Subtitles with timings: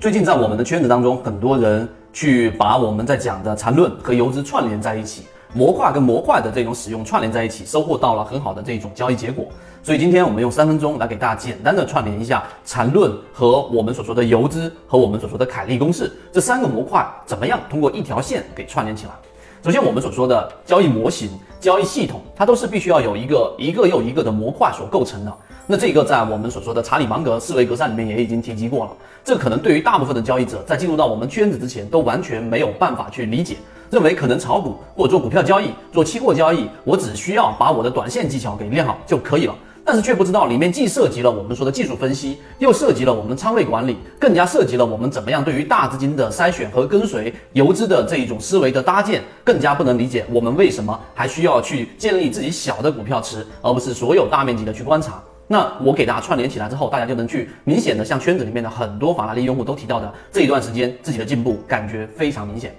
[0.00, 9.46] 最近在我们的圈子当中，很多人去把我们在讲的缠论和游资串联在一起，模块跟模块的这种使用串联在一起，收获到了很好的这种交易结果。
[9.82, 19.12] 所以今天我们用三分钟来给大家简单的串联一下缠论和我们所说的游资和我们所说的凯利公式这三个模块怎么样通过一条线给串联起来。
[19.64, 21.28] 首先我们所说的交易模型、
[21.58, 25.34] 交易系统，它都是必须要有一个一个又一个的模块所构成的。
[25.70, 28.92] 那这个在我们所说的查理芒格思维格栅里面也已经提及过了。
[29.22, 33.56] 这可能对于大部分的交易者在进入到我们圈子之前都完全没有办法去理解，
[33.90, 39.54] 认为可能炒股或做股票交易、做期货交易，我只需要把我的短线技巧给练好就可以了。
[39.84, 55.22] 但是却不知道里面既涉及了我们说的技术分析，又涉及了我们仓位管理，更加涉及了我们怎么样对于大资金的筛选和跟随、游资的这一种思维的搭建，更加不能理解我们为什么还需要去建立自己小的股票池，而不是所有大面积的去观察。
[55.50, 62.74] 那我给大家串联起来之后，大家就能去明显的像圈子里面的很多法拉利用户都提到的这一段时间自己的进步感觉非常明显。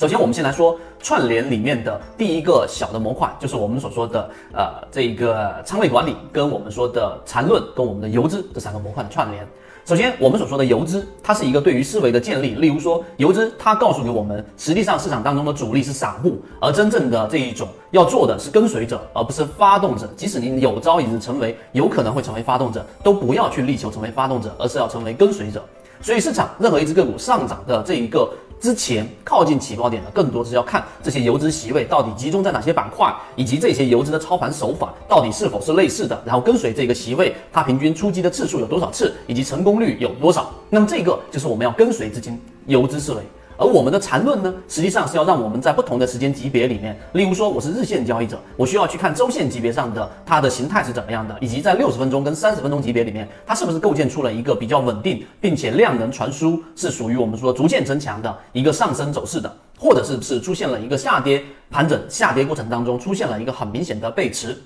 [0.00, 9.46] 首先，我们先来说串联里面的第一个小的模块，就是我们所说的呃这个仓位管理跟我们说的缠论跟我们的游资这三个模块的串联。
[9.84, 12.54] 首先，我们所说的游资，它是一个对于思维的建立。
[12.54, 20.08] 例如说，游资它告诉给我们，实际上市场当中的主力是散户，而真正的这一种要做的是跟随者，而不是发动者。
[20.16, 25.62] 即使你有朝一日成为，有可能会成为发动者，都不要去力求成为发动者，而是要成为跟随者。
[26.00, 28.32] 所以，市场任何一只个股上涨的这一个。
[28.60, 40.52] 之前靠近起爆点的，更多是要看这些游资席位到底集中在哪些板块，以及这些游资的操盘手法到底是否是类似的，然后跟随这个席位，它平均出击的次数有多少次，以及成功率有多少。
[40.68, 43.22] 那么这个就是我们要跟随资金游资思维。
[43.60, 64.56] 而我们的缠论呢，实际上是要让我们在不同的时间级别里面，例如说我是日线交易者，我需要去看周线级别上的它的形态是怎么样的，以及在六十分钟跟三十分钟级别里面，它是不是构建出了一个比较稳定，并且量能传输是属于我们说逐渐增强的一个上升走势的，或者是是出现了一个下跌盘整下跌过程当中出现了一个很明显的背驰，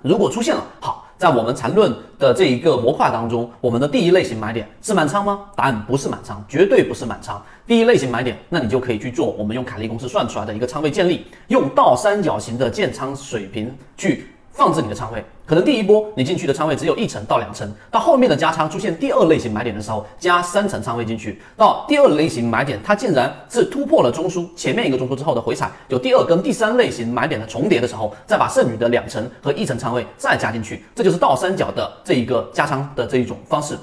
[0.00, 1.07] 如果出现了，好。
[1.18, 5.46] 在我们缠论的这一个模块当中，我们的第一类型买点是满仓吗？
[5.56, 7.44] 答案不是满仓，绝对不是满仓。
[7.66, 14.28] 第一类型买点，那你就可以去做我们用凯利公式算出来的一个仓位建立，用倒三角形的建仓水平去。
[14.58, 33.78] 放置你的仓位，可能第一波你进去的仓位只有一层到两层，到后面的加仓出现第二类型买点的时候，加三层仓位进去，到第二类型买点它竟然是突破了中枢前面一个中枢之后的回踩，有第二跟第三类型买点的重叠的时候，再把剩余的两层和一层仓位再加进去，这就是倒三角的这一个加仓的这一种方式。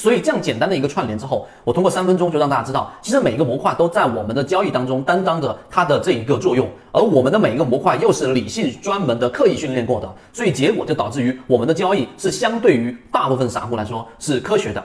[0.00, 14.78] 所以这样简单的一个串联之后，我通过三分钟就让大家知道，其实每一个模块都在我们的交易当中担当着它的这一个作用，而我们的每一个模块又是理性专门的刻意训练过的，所以结果就导致于我们的交易是相对于大部分散户来说是科学的。